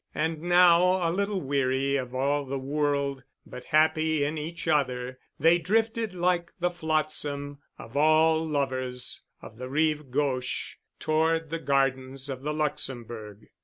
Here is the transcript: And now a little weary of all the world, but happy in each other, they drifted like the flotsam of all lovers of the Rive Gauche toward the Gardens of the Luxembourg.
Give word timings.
And 0.15 0.41
now 0.41 1.07
a 1.07 1.13
little 1.13 1.39
weary 1.41 1.95
of 1.95 2.15
all 2.15 2.43
the 2.45 2.57
world, 2.57 3.21
but 3.45 3.65
happy 3.65 4.23
in 4.23 4.35
each 4.35 4.67
other, 4.67 5.19
they 5.39 5.59
drifted 5.59 6.15
like 6.15 6.51
the 6.59 6.71
flotsam 6.71 7.59
of 7.77 7.95
all 7.95 8.43
lovers 8.43 9.21
of 9.43 9.57
the 9.57 9.69
Rive 9.69 10.09
Gauche 10.09 10.77
toward 10.97 11.51
the 11.51 11.59
Gardens 11.59 12.29
of 12.29 12.41
the 12.41 12.51
Luxembourg. 12.51 13.45